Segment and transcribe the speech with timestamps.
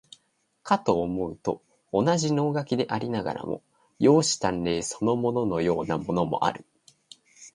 [0.63, 1.61] かと思うと、
[1.93, 3.43] 同じ能書でありながら、
[3.99, 6.65] 容姿端麗そのもののようなものもある。